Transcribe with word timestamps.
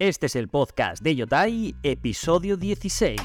Este 0.00 0.26
es 0.26 0.34
el 0.34 0.48
podcast 0.48 1.00
de 1.04 1.14
Yotai, 1.14 1.76
episodio 1.84 2.56
16. 2.56 3.20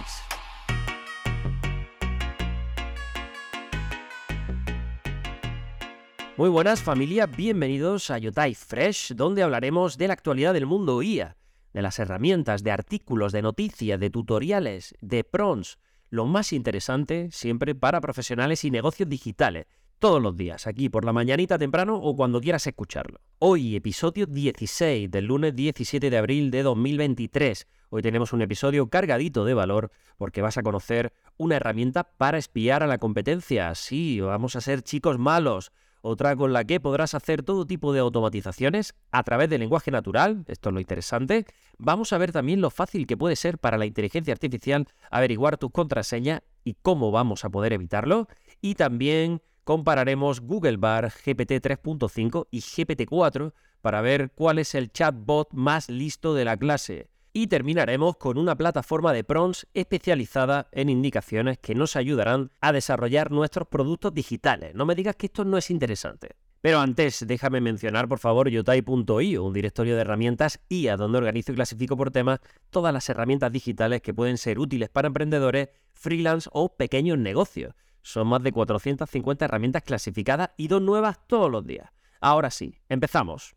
Muy 6.37 6.49
buenas 6.49 6.83
familia, 6.83 7.25
bienvenidos 7.25 8.11
a 8.11 8.19
Yotai 8.19 8.53
Fresh, 8.53 9.15
donde 9.15 9.41
hablaremos 9.41 9.97
de 9.97 10.09
la 10.09 10.13
actualidad 10.13 10.53
del 10.53 10.67
mundo 10.67 11.01
IA, 11.01 11.37
de 11.73 11.81
las 11.81 11.97
herramientas, 11.97 12.61
de 12.61 12.69
artículos, 12.69 13.31
de 13.31 13.41
noticias, 13.41 13.99
de 13.99 14.11
tutoriales, 14.11 14.93
de 15.01 15.23
prons, 15.23 15.79
lo 16.11 16.27
más 16.27 16.53
interesante 16.53 17.29
siempre 17.31 17.73
para 17.73 17.99
profesionales 17.99 18.63
y 18.63 18.69
negocios 18.69 19.09
digitales, 19.09 19.65
todos 19.99 20.21
los 20.21 20.35
días, 20.35 20.65
aquí 20.65 20.87
por 20.89 21.03
la 21.03 21.11
mañanita 21.11 21.57
temprano 21.57 21.97
o 21.97 22.15
cuando 22.15 22.39
quieras 22.39 22.65
escucharlo. 22.65 23.19
Hoy, 23.37 23.75
episodio 23.75 24.25
16 24.25 25.11
del 25.11 25.25
lunes 25.25 25.55
17 25.55 26.09
de 26.09 26.17
abril 26.17 26.51
de 26.51 26.63
2023. 26.63 27.67
Hoy 27.89 28.01
tenemos 28.01 28.31
un 28.31 28.41
episodio 28.41 28.89
cargadito 28.89 29.43
de 29.43 29.53
valor 29.53 29.91
porque 30.17 30.41
vas 30.41 30.57
a 30.57 30.63
conocer 30.63 31.11
una 31.37 31.57
herramienta 31.57 32.05
para 32.05 32.37
espiar 32.37 32.81
a 32.81 32.87
la 32.87 32.97
competencia. 32.97 33.75
Sí, 33.75 34.21
vamos 34.21 34.55
a 34.55 34.61
ser 34.61 34.83
chicos 34.83 35.19
malos 35.19 35.71
otra 36.01 36.35
con 36.35 36.53
la 36.53 36.63
que 36.63 36.79
podrás 36.79 37.13
hacer 37.13 37.43
todo 37.43 37.67
tipo 37.67 37.91
de 37.91 37.99
automatizaciones 37.99 38.95
a 39.11 39.23
través 39.23 39.49
del 39.49 39.59
lenguaje 39.59 39.91
natural, 39.91 40.45
esto 40.47 40.69
es 40.69 40.73
lo 40.73 40.79
interesante. 40.79 41.45
Vamos 41.77 42.13
a 42.13 42.17
ver 42.17 42.31
también 42.31 42.61
lo 42.61 42.69
fácil 42.69 43.05
que 43.05 43.17
puede 43.17 43.35
ser 43.35 43.57
para 43.57 43.77
la 43.77 43.85
inteligencia 43.85 44.31
artificial 44.31 44.87
averiguar 45.11 45.57
tu 45.57 45.71
contraseña 45.71 46.43
y 46.63 46.75
cómo 46.75 47.11
vamos 47.11 47.43
a 47.43 47.49
poder 47.49 47.73
evitarlo. 47.73 48.27
Y 48.61 48.75
también 48.75 49.41
compararemos 49.69 50.41
Google 50.41 50.77
Bar 50.77 51.11
GPT 51.11 51.61
3.5 51.61 52.47
y 52.49 52.59
GPT 52.59 53.07
4 53.07 53.53
para 53.81 54.01
ver 54.01 54.31
cuál 54.33 54.57
es 54.57 54.73
el 54.73 54.91
chatbot 54.91 55.53
más 55.53 55.89
listo 55.89 56.33
de 56.33 56.43
la 56.43 56.57
clase. 56.57 57.11
Y 57.33 57.45
terminaremos 57.45 58.17
con 58.17 58.39
una 58.39 58.55
plataforma 58.55 59.13
de 59.13 59.23
prompts 59.23 59.67
especializada 59.75 60.69
en 60.71 60.89
indicaciones 60.89 61.59
que 61.59 61.75
nos 61.75 61.95
ayudarán 61.95 62.49
a 62.61 62.71
desarrollar 62.71 63.29
nuestros 63.29 63.67
productos 63.67 64.11
digitales. 64.11 64.73
No 64.73 64.87
me 64.87 64.95
digas 64.95 65.15
que 65.15 65.27
esto 65.27 65.45
no 65.45 65.55
es 65.55 65.69
interesante. 65.69 66.29
Pero 66.61 66.79
antes, 66.79 67.23
déjame 67.27 67.61
mencionar 67.61 68.07
por 68.07 68.17
favor 68.17 68.49
yotai.io, 68.49 69.43
un 69.43 69.53
directorio 69.53 69.93
de 69.93 70.01
herramientas 70.01 70.61
IA 70.69 70.97
donde 70.97 71.19
organizo 71.19 71.51
y 71.51 71.55
clasifico 71.55 71.95
por 71.95 72.09
temas 72.09 72.39
todas 72.71 72.91
las 72.91 73.07
herramientas 73.07 73.51
digitales 73.51 74.01
que 74.01 74.15
pueden 74.15 74.39
ser 74.39 74.57
útiles 74.57 74.89
para 74.89 75.09
emprendedores, 75.09 75.69
freelance 75.93 76.49
o 76.51 76.75
pequeños 76.75 77.19
negocios. 77.19 77.75
Son 78.01 78.27
más 78.27 78.41
de 78.43 78.51
450 78.51 79.45
herramientas 79.45 79.83
clasificadas 79.83 80.51
y 80.57 80.67
dos 80.67 80.81
nuevas 80.81 81.19
todos 81.27 81.51
los 81.51 81.65
días. 81.65 81.89
Ahora 82.21 82.49
sí, 82.49 82.79
empezamos. 82.89 83.55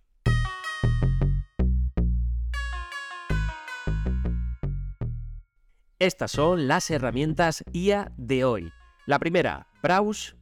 Estas 5.99 6.33
son 6.33 6.67
las 6.67 6.91
herramientas 6.91 7.63
IA 7.73 8.11
de 8.17 8.45
hoy. 8.45 8.73
La 9.07 9.21
primera, 9.21 9.69
Browse 9.83 10.35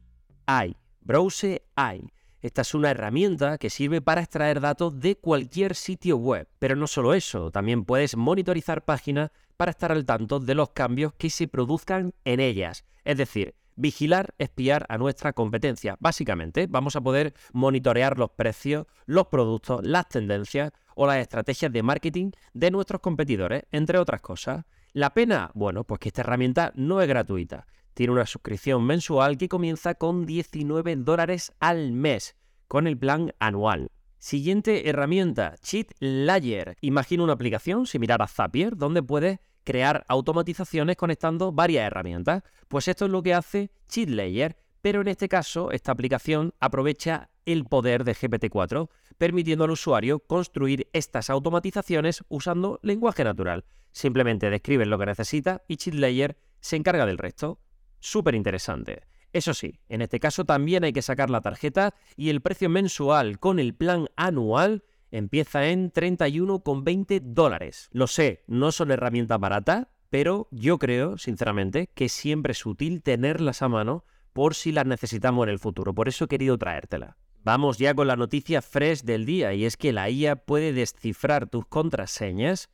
AI. 0.47 0.75
Browse 1.01 1.63
AI. 1.75 2.11
Esta 2.41 2.63
es 2.63 2.73
una 2.73 2.89
herramienta 2.89 3.59
que 3.59 3.69
sirve 3.69 4.01
para 4.01 4.21
extraer 4.21 4.59
datos 4.59 4.99
de 4.99 5.15
cualquier 5.15 5.75
sitio 5.75 6.17
web. 6.17 6.47
Pero 6.57 6.75
no 6.75 6.87
solo 6.87 7.13
eso, 7.13 7.51
también 7.51 7.85
puedes 7.85 8.17
monitorizar 8.17 8.83
páginas 8.83 9.29
para 9.55 9.69
estar 9.69 9.91
al 9.91 10.05
tanto 10.05 10.39
de 10.39 10.55
los 10.55 10.71
cambios 10.71 11.13
que 11.13 11.29
se 11.29 11.47
produzcan 11.47 12.15
en 12.25 12.39
ellas. 12.39 12.83
Es 13.03 13.17
decir, 13.17 13.53
vigilar, 13.75 14.33
espiar 14.37 14.85
a 14.89 14.97
nuestra 14.97 15.33
competencia. 15.33 15.97
Básicamente, 15.99 16.67
vamos 16.67 16.95
a 16.95 17.01
poder 17.01 17.33
monitorear 17.53 18.17
los 18.17 18.31
precios, 18.31 18.85
los 19.05 19.27
productos, 19.27 19.85
las 19.85 20.07
tendencias 20.09 20.71
o 20.95 21.07
las 21.07 21.17
estrategias 21.17 21.71
de 21.71 21.83
marketing 21.83 22.31
de 22.53 22.71
nuestros 22.71 23.01
competidores, 23.01 23.63
entre 23.71 23.97
otras 23.97 24.21
cosas. 24.21 24.65
La 24.93 25.13
pena, 25.13 25.51
bueno, 25.53 25.83
pues 25.83 25.99
que 25.99 26.09
esta 26.09 26.21
herramienta 26.21 26.71
no 26.75 27.01
es 27.01 27.07
gratuita. 27.07 27.65
Tiene 27.93 28.13
una 28.13 28.25
suscripción 28.25 28.83
mensual 28.85 29.37
que 29.37 29.49
comienza 29.49 29.95
con 29.95 30.25
19 30.25 30.95
dólares 30.97 31.51
al 31.59 31.91
mes, 31.91 32.35
con 32.67 32.87
el 32.87 32.97
plan 32.97 33.33
anual. 33.39 33.89
Siguiente 34.17 34.87
herramienta, 34.87 35.55
Cheat 35.61 35.93
Layer. 35.99 36.77
Imagina 36.81 37.23
una 37.23 37.33
aplicación 37.33 37.87
similar 37.87 38.21
a 38.21 38.27
Zapier, 38.27 38.77
donde 38.77 39.01
puedes 39.01 39.39
crear 39.63 40.05
automatizaciones 40.07 40.95
conectando 40.95 41.51
varias 41.51 41.87
herramientas. 41.87 42.43
Pues 42.67 42.87
esto 42.87 43.05
es 43.05 43.11
lo 43.11 43.23
que 43.23 43.33
hace 43.33 43.71
Cheat 43.87 44.09
Layer, 44.09 44.57
pero 44.81 45.01
en 45.01 45.07
este 45.07 45.29
caso 45.29 45.71
esta 45.71 45.91
aplicación 45.91 46.53
aprovecha 46.59 47.29
el 47.45 47.65
poder 47.65 48.03
de 48.03 48.15
GPT-4, 48.15 48.89
permitiendo 49.17 49.65
al 49.65 49.71
usuario 49.71 50.19
construir 50.19 50.87
estas 50.93 51.29
automatizaciones 51.29 52.23
usando 52.29 52.79
lenguaje 52.81 53.23
natural. 53.23 53.65
Simplemente 53.91 54.49
describes 54.49 54.87
lo 54.87 54.97
que 54.97 55.05
necesita 55.05 55.63
y 55.67 55.77
CheatLayer 55.77 56.37
se 56.59 56.75
encarga 56.75 57.05
del 57.05 57.17
resto. 57.17 57.59
Súper 57.99 58.35
interesante. 58.35 59.03
Eso 59.33 59.53
sí, 59.53 59.79
en 59.87 60.01
este 60.01 60.19
caso 60.19 60.43
también 60.43 60.83
hay 60.83 60.91
que 60.91 61.01
sacar 61.01 61.29
la 61.29 61.41
tarjeta 61.41 61.93
y 62.17 62.29
el 62.29 62.41
precio 62.41 62.69
mensual 62.69 63.39
con 63.39 63.59
el 63.59 63.73
plan 63.73 64.07
anual 64.15 64.83
empieza 65.11 65.67
en 65.67 65.91
31,20 65.91 67.21
dólares. 67.21 67.89
Lo 67.91 68.07
sé, 68.07 68.43
no 68.47 68.71
son 68.71 68.91
herramientas 68.91 69.39
baratas, 69.39 69.87
pero 70.09 70.47
yo 70.51 70.79
creo, 70.79 71.17
sinceramente, 71.17 71.89
que 71.93 72.09
siempre 72.09 72.51
es 72.51 72.65
útil 72.65 73.03
tenerlas 73.03 73.61
a 73.61 73.69
mano 73.69 74.05
por 74.33 74.55
si 74.55 74.71
las 74.71 74.85
necesitamos 74.85 75.45
en 75.45 75.51
el 75.51 75.59
futuro. 75.59 75.93
Por 75.93 76.07
eso 76.07 76.25
he 76.25 76.27
querido 76.27 76.57
traértela. 76.57 77.17
Vamos 77.43 77.77
ya 77.77 77.93
con 77.93 78.07
la 78.07 78.15
noticia 78.15 78.61
fresh 78.61 79.01
del 79.01 79.25
día 79.25 79.53
y 79.53 79.65
es 79.65 79.75
que 79.75 79.93
la 79.93 80.09
IA 80.09 80.35
puede 80.35 80.73
descifrar 80.73 81.47
tus 81.47 81.65
contraseñas 81.65 82.69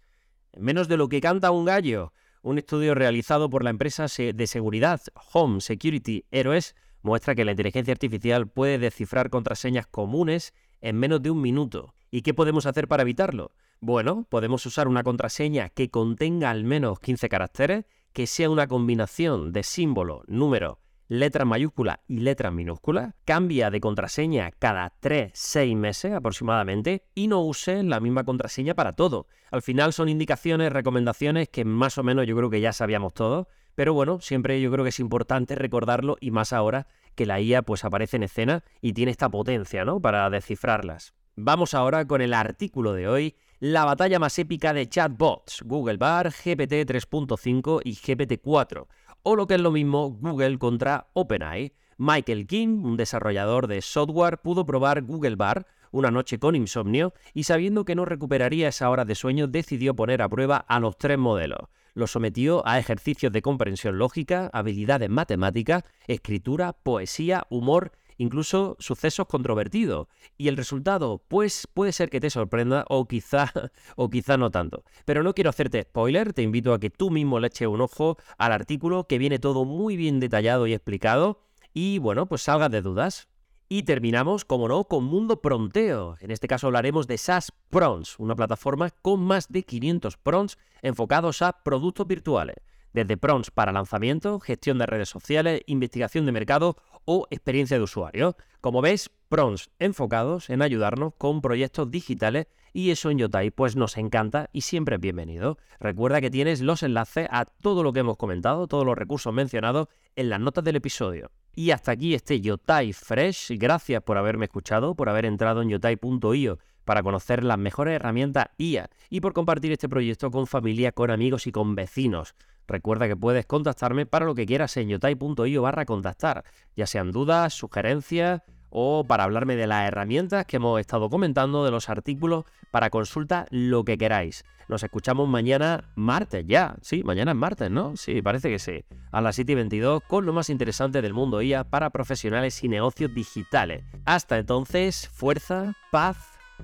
menos 0.57 0.87
de 0.87 0.97
lo 0.97 1.07
que 1.09 1.21
canta 1.21 1.51
un 1.51 1.65
gallo. 1.65 2.11
Un 2.41 2.57
estudio 2.57 2.93
realizado 2.93 3.49
por 3.49 3.63
la 3.63 3.69
empresa 3.69 4.07
de 4.07 4.47
seguridad 4.47 5.01
Home 5.33 5.61
Security 5.61 6.25
Heroes 6.31 6.75
muestra 7.01 7.35
que 7.35 7.45
la 7.45 7.51
inteligencia 7.51 7.93
artificial 7.93 8.47
puede 8.47 8.77
descifrar 8.77 9.29
contraseñas 9.29 9.87
comunes 9.87 10.53
en 10.81 10.97
menos 10.97 11.21
de 11.21 11.31
un 11.31 11.41
minuto. 11.41 11.93
¿Y 12.11 12.21
qué 12.21 12.33
podemos 12.33 12.65
hacer 12.65 12.87
para 12.87 13.03
evitarlo? 13.03 13.51
Bueno, 13.79 14.25
podemos 14.29 14.65
usar 14.65 14.87
una 14.87 15.03
contraseña 15.03 15.69
que 15.69 15.89
contenga 15.89 16.49
al 16.49 16.63
menos 16.63 16.99
15 16.99 17.29
caracteres, 17.29 17.85
que 18.13 18.27
sea 18.27 18.49
una 18.49 18.67
combinación 18.67 19.51
de 19.53 19.63
símbolo, 19.63 20.23
número 20.27 20.79
letra 21.07 21.45
mayúscula 21.45 22.01
y 22.07 22.19
letra 22.19 22.51
minúscula, 22.51 23.15
cambia 23.25 23.69
de 23.71 23.79
contraseña 23.79 24.51
cada 24.51 24.93
3-6 25.01 25.75
meses 25.75 26.13
aproximadamente 26.13 27.05
y 27.15 27.27
no 27.27 27.41
use 27.41 27.83
la 27.83 27.99
misma 27.99 28.23
contraseña 28.23 28.75
para 28.75 28.93
todo. 28.93 29.27
Al 29.51 29.61
final 29.61 29.93
son 29.93 30.09
indicaciones, 30.09 30.71
recomendaciones 30.71 31.49
que 31.49 31.65
más 31.65 31.97
o 31.97 32.03
menos 32.03 32.27
yo 32.27 32.35
creo 32.35 32.49
que 32.49 32.61
ya 32.61 32.73
sabíamos 32.73 33.13
todos, 33.13 33.47
pero 33.77 33.93
bueno, 33.93 34.19
siempre 34.21 34.59
yo 34.59 34.71
creo 34.71 34.83
que 34.83 34.89
es 34.89 34.99
importante 34.99 35.53
recordarlo 35.53 36.17
y 36.19 36.31
más 36.31 36.51
ahora 36.51 36.87
que 37.13 37.27
la 37.27 37.39
IA 37.39 37.61
pues 37.61 37.85
aparece 37.85 38.17
en 38.17 38.23
escena 38.23 38.63
y 38.81 38.93
tiene 38.93 39.11
esta 39.11 39.29
potencia, 39.29 39.85
¿no? 39.85 40.01
Para 40.01 40.27
descifrarlas. 40.31 41.13
Vamos 41.35 41.75
ahora 41.75 42.07
con 42.07 42.21
el 42.21 42.33
artículo 42.33 42.93
de 42.93 43.07
hoy, 43.07 43.35
la 43.59 43.85
batalla 43.85 44.17
más 44.17 44.39
épica 44.39 44.73
de 44.73 44.89
chatbots, 44.89 45.61
Google 45.63 45.97
Bar, 45.97 46.31
GPT 46.31 46.89
3.5 46.89 47.81
y 47.83 47.93
GPT 47.93 48.41
4 48.41 48.87
o 49.21 49.35
lo 49.35 49.45
que 49.45 49.53
es 49.53 49.61
lo 49.61 49.69
mismo 49.69 50.09
Google 50.09 50.57
contra 50.57 51.11
OpenAI. 51.13 51.71
Michael 51.99 52.47
King, 52.47 52.83
un 52.83 52.97
desarrollador 52.97 53.67
de 53.67 53.83
software, 53.83 54.39
pudo 54.39 54.65
probar 54.65 55.03
Google 55.03 55.35
Bar 55.35 55.67
una 55.91 56.11
noche 56.11 56.39
con 56.39 56.55
insomnio 56.55 57.13
y 57.33 57.43
sabiendo 57.43 57.85
que 57.85 57.95
no 57.95 58.05
recuperaría 58.05 58.69
esa 58.69 58.89
hora 58.89 59.05
de 59.05 59.15
sueño 59.15 59.47
decidió 59.47 59.95
poner 59.95 60.21
a 60.21 60.29
prueba 60.29 60.57
a 60.57 60.79
los 60.79 60.97
tres 60.97 61.17
modelos. 61.17 61.69
Lo 61.93 62.07
sometió 62.07 62.65
a 62.67 62.77
ejercicios 62.77 63.31
de 63.31 63.41
comprensión 63.41 63.97
lógica, 63.97 64.49
habilidades 64.53 65.09
matemáticas, 65.09 65.83
escritura, 66.07 66.73
poesía, 66.73 67.45
humor 67.49 67.91
incluso 68.17 68.75
sucesos 68.79 69.27
controvertidos. 69.27 70.07
¿Y 70.37 70.47
el 70.47 70.57
resultado? 70.57 71.23
Pues 71.27 71.67
puede 71.73 71.91
ser 71.91 72.09
que 72.09 72.19
te 72.19 72.29
sorprenda 72.29 72.85
o 72.89 73.07
quizá, 73.07 73.51
o 73.95 74.09
quizá 74.09 74.37
no 74.37 74.51
tanto. 74.51 74.83
Pero 75.05 75.23
no 75.23 75.33
quiero 75.33 75.49
hacerte 75.49 75.83
spoiler, 75.83 76.33
te 76.33 76.41
invito 76.41 76.73
a 76.73 76.79
que 76.79 76.89
tú 76.89 77.09
mismo 77.09 77.39
le 77.39 77.47
eches 77.47 77.67
un 77.67 77.81
ojo 77.81 78.17
al 78.37 78.51
artículo 78.51 79.05
que 79.07 79.17
viene 79.17 79.39
todo 79.39 79.65
muy 79.65 79.97
bien 79.97 80.19
detallado 80.19 80.67
y 80.67 80.73
explicado 80.73 81.41
y 81.73 81.99
bueno, 81.99 82.25
pues 82.25 82.41
salgas 82.41 82.71
de 82.71 82.81
dudas. 82.81 83.27
Y 83.69 83.83
terminamos, 83.83 84.45
como 84.45 84.69
no, 84.69 84.85
con 84.85 85.03
Mundo 85.03 85.41
Pronteo. 85.41 86.15
En 86.21 86.31
este 86.31 86.47
caso 86.47 86.67
hablaremos 86.67 87.05
de 87.05 87.17
SaaS 87.17 87.51
Prons, 87.69 88.17
una 88.17 88.35
plataforma 88.35 88.91
con 89.01 89.19
más 89.19 89.49
de 89.49 89.63
500 89.63 90.15
Prons 90.17 90.57
enfocados 90.81 91.41
a 91.41 91.63
productos 91.63 92.07
virtuales 92.07 92.55
desde 92.93 93.17
prompts 93.17 93.51
para 93.51 93.71
lanzamiento, 93.71 94.39
gestión 94.39 94.79
de 94.79 94.87
redes 94.87 95.09
sociales, 95.09 95.61
investigación 95.67 96.25
de 96.25 96.31
mercado 96.31 96.77
o 97.05 97.27
experiencia 97.29 97.77
de 97.77 97.83
usuario. 97.83 98.35
Como 98.59 98.81
ves, 98.81 99.11
prompts 99.27 99.69
enfocados 99.79 100.49
en 100.49 100.61
ayudarnos 100.61 101.13
con 101.17 101.41
proyectos 101.41 101.91
digitales 101.91 102.47
y 102.73 102.91
eso 102.91 103.09
en 103.09 103.17
Yotai 103.17 103.51
pues 103.51 103.75
nos 103.75 103.97
encanta 103.97 104.49
y 104.53 104.61
siempre 104.61 104.95
es 104.95 105.01
bienvenido. 105.01 105.57
Recuerda 105.79 106.21
que 106.21 106.29
tienes 106.29 106.61
los 106.61 106.83
enlaces 106.83 107.27
a 107.31 107.45
todo 107.45 107.83
lo 107.83 107.93
que 107.93 108.01
hemos 108.01 108.17
comentado, 108.17 108.67
todos 108.67 108.85
los 108.85 108.97
recursos 108.97 109.33
mencionados 109.33 109.87
en 110.15 110.29
las 110.29 110.39
notas 110.39 110.63
del 110.63 110.75
episodio. 110.75 111.31
Y 111.55 111.71
hasta 111.71 111.91
aquí 111.91 112.13
este 112.13 112.39
Yotai 112.39 112.93
Fresh. 112.93 113.57
Gracias 113.57 114.03
por 114.03 114.17
haberme 114.17 114.45
escuchado, 114.45 114.95
por 114.95 115.09
haber 115.09 115.25
entrado 115.25 115.61
en 115.61 115.69
yotai.io 115.69 116.59
para 116.85 117.03
conocer 117.03 117.43
las 117.43 117.57
mejores 117.57 117.95
herramientas 117.95 118.47
IA 118.57 118.89
y 119.09 119.19
por 119.19 119.33
compartir 119.33 119.71
este 119.71 119.89
proyecto 119.89 120.31
con 120.31 120.47
familia, 120.47 120.91
con 120.91 121.11
amigos 121.11 121.47
y 121.47 121.51
con 121.51 121.75
vecinos. 121.75 122.35
Recuerda 122.67 123.07
que 123.07 123.17
puedes 123.17 123.45
contactarme 123.45 124.05
para 124.05 124.25
lo 124.25 124.35
que 124.35 124.45
quieras 124.45 124.77
en 124.77 124.89
yotai.io 124.89 125.61
barra 125.61 125.85
contactar, 125.85 126.43
ya 126.75 126.85
sean 126.85 127.11
dudas, 127.11 127.53
sugerencias 127.53 128.41
o 128.69 129.03
para 129.05 129.23
hablarme 129.23 129.55
de 129.55 129.67
las 129.67 129.87
herramientas 129.87 130.45
que 130.45 130.57
hemos 130.57 130.79
estado 130.79 131.09
comentando, 131.09 131.65
de 131.65 131.71
los 131.71 131.89
artículos, 131.89 132.45
para 132.71 132.89
consulta, 132.89 133.45
lo 133.49 133.83
que 133.83 133.97
queráis. 133.97 134.43
Nos 134.67 134.83
escuchamos 134.83 135.29
mañana 135.29 135.85
martes, 135.95 136.45
ya. 136.45 136.75
Sí, 136.81 137.03
mañana 137.03 137.31
es 137.31 137.37
martes, 137.37 137.71
¿no? 137.71 137.95
Sí, 137.95 138.21
parece 138.21 138.49
que 138.49 138.59
sí. 138.59 138.83
A 139.11 139.21
las 139.21 139.35
7 139.35 139.53
y 139.53 139.55
22 139.55 140.03
con 140.03 140.25
lo 140.25 140.33
más 140.33 140.49
interesante 140.49 141.01
del 141.01 141.13
mundo 141.13 141.41
IA 141.41 141.63
para 141.63 141.89
profesionales 141.89 142.61
y 142.63 142.67
negocios 142.67 143.13
digitales. 143.13 143.83
Hasta 144.05 144.37
entonces, 144.37 145.07
fuerza, 145.07 145.73
paz 145.91 146.17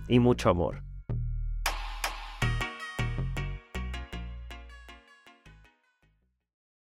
y 0.08 0.20
mucho 0.20 0.50
amor. 0.50 0.93